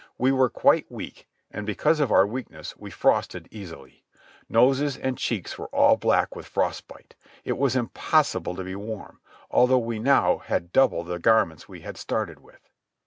[0.17, 4.03] We were quite weak, and, because of our weakness, we frosted easily.
[4.49, 7.13] Noses and cheeks were all black with frost bite.
[7.45, 11.97] It was impossible to be warm, although we now had double the garments we had
[11.97, 12.67] started with.